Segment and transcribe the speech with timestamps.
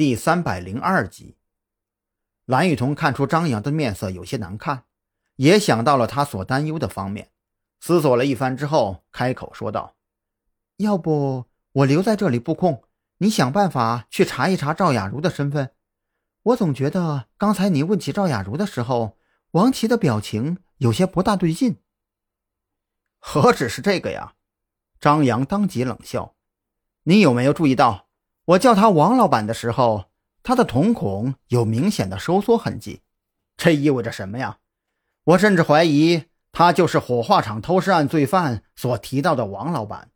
[0.00, 1.36] 第三百零二集，
[2.46, 4.84] 蓝雨桐看出张扬的面色有些难看，
[5.36, 7.30] 也想到了他所担忧的方面，
[7.80, 9.96] 思索了一番之后，开口说道
[10.80, 12.82] ：“要不我留在这里布控，
[13.18, 15.74] 你想办法去查一查赵雅茹的身份。
[16.44, 19.18] 我总觉得刚才你问起赵雅茹的时候，
[19.50, 21.76] 王琦的表情有些不大对劲。
[23.18, 24.32] 何止是这个呀？”
[24.98, 26.36] 张扬当即冷笑
[27.04, 28.06] ：“你有没有注意到？”
[28.50, 30.06] 我叫他王老板的时候，
[30.42, 33.02] 他的瞳孔有明显的收缩痕迹，
[33.56, 34.58] 这意味着什么呀？
[35.22, 40.10] 我甚至怀疑他就是火化厂偷尸案罪犯所提到的王老板，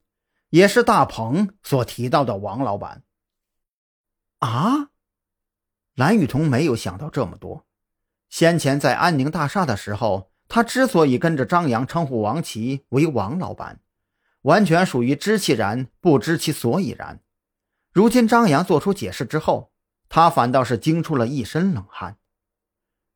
[0.50, 3.04] 也是大鹏所提到的王老板。
[4.40, 4.88] 啊！
[5.94, 7.64] 蓝雨桐没有想到这么多。
[8.28, 13.78] 先前在安宁大厦的时候，他之所以跟着张扬称呼王琦为王老板，
[14.42, 17.20] 完全属于知其然不知其所以然。
[17.94, 19.70] 如今张扬做出解释之后，
[20.08, 22.18] 他反倒是惊出了一身冷汗。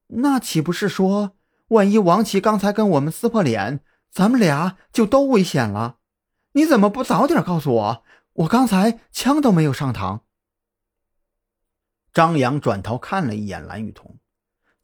[0.06, 1.32] 那岂不是说，
[1.71, 5.96] 万一王琦刚才跟我们撕破脸，咱们俩就都危险了？
[6.52, 8.04] 你怎么不早点告诉我？
[8.34, 10.21] 我刚才枪都没有上膛。
[12.12, 14.21] 张扬转头看了一眼蓝雨桐，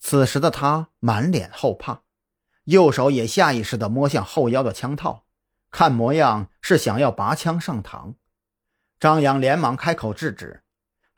[0.00, 2.02] 此时的他满脸后怕，
[2.64, 5.24] 右手也下意识地摸向后腰的枪套，
[5.70, 8.14] 看模样是想要拔枪上膛。
[9.04, 10.62] 张扬连忙开口制止：“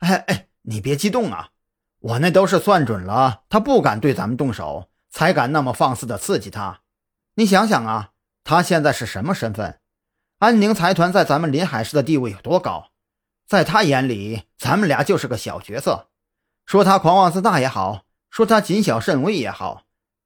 [0.03, 1.51] 哎哎，你别激动啊！
[1.99, 6.81] 我那都是算准了，他不敢对咱们动手，才敢那么放肆的刺激他。
[7.35, 8.11] 你想想啊，
[8.43, 9.79] 他现在是什么身份？
[10.39, 12.89] 安宁财团在咱们临海市的地位有多高？
[13.47, 16.09] 在他眼里，咱们俩就是个小角色。
[16.65, 19.83] 说他狂妄自大也好，说他谨小慎微也好，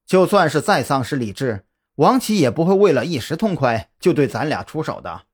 [0.07, 1.67] 就算是再丧失理智，
[1.97, 5.25] 王琦也不会为了一时痛快就对咱俩出手的。”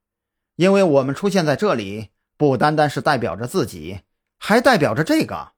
[0.58, 4.02] 因为我们出现在这里，不单单是代表着自己，
[4.38, 5.54] 还代表着这个。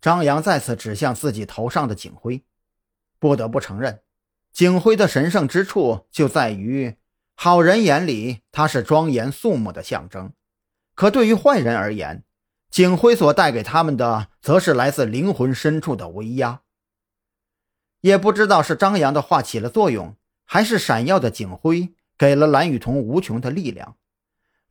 [0.00, 2.42] 张扬再次指向自己头上的警徽。
[3.18, 4.02] 不得不承认，
[4.50, 6.96] 警徽的神圣之处就在于，
[7.36, 10.32] 好人眼里它是庄严肃穆的象征，
[10.94, 12.24] 可对于坏人而言，
[12.70, 16.62] 警徽所带给他们的，则是来自灵魂深处的威压。
[18.00, 21.94] 也不知道是张扬的话起了作用，还是闪耀的警徽。
[22.18, 23.96] 给了蓝雨桐无穷的力量，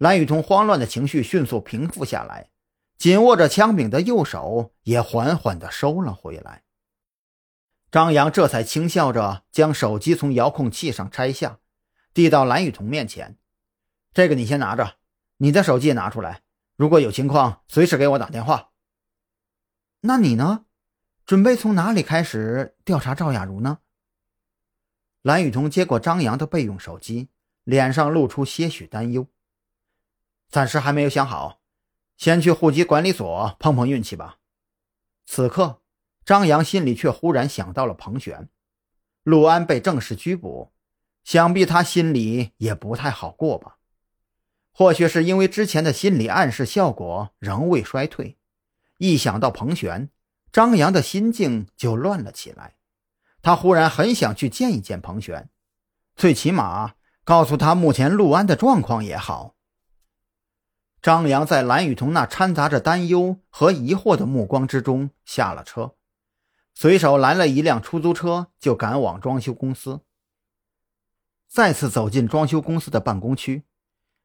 [0.01, 2.50] 蓝雨桐慌乱的情绪迅速平复下来，
[2.97, 6.63] 紧握着枪柄的右手也缓缓地收了回来。
[7.91, 11.59] 张扬这才轻笑着将手机从遥控器上拆下，
[12.16, 13.38] 递到蓝雨桐面前
[14.11, 14.95] ：“这个你先拿着，
[15.38, 16.41] 你的手机也拿出来，
[16.75, 18.72] 如果有情况，随时给我打电话。”
[20.01, 20.66] 那你呢？
[21.28, 23.78] 准备从哪里开始调查赵雅茹呢？
[25.22, 27.29] 蓝雨桐接过张扬的备用手机。
[27.63, 29.28] 脸上露出些许担忧，
[30.51, 31.62] 暂时还没有想好，
[32.17, 34.38] 先去户籍管理所碰碰运气吧。
[35.25, 35.81] 此刻，
[36.25, 38.50] 张扬心里却忽然想到了彭璇，
[39.23, 40.73] 陆安被正式拘捕，
[41.23, 43.78] 想必他心里也不太好过吧？
[44.73, 48.38] 或许是因为之前的心理暗示效果仍未衰退，
[48.97, 50.09] 一想到彭璇，
[50.51, 52.75] 张扬的心境就乱了起来。
[53.41, 55.50] 他忽然很想去见一见彭璇，
[56.16, 56.95] 最起码。
[57.23, 59.56] 告诉他目前陆安的状况也好。
[61.01, 65.95] 张扬在蓝雨桐那掺杂着担忧和疑惑的目光之中下了车，
[66.75, 70.01] 随手拦了一辆出租车，就赶往装修公司。
[71.47, 73.63] 再次走进装修公司的办公区，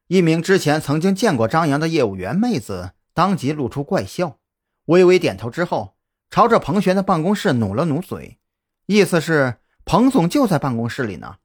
[0.05, 4.37] 一名之前曾经见过张扬的业务员妹子当即露出怪笑，
[4.85, 5.95] 微微点头之后，
[6.29, 8.39] 朝着彭璇的办公室努了努嘴，
[8.85, 11.37] 意思是彭总就在办公室里呢。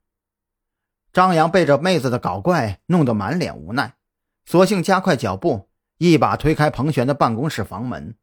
[1.11, 3.95] 张扬被这妹子的搞怪弄得满脸无奈，
[4.45, 8.15] 索性加快脚步，一把推开彭璇的办公室房门，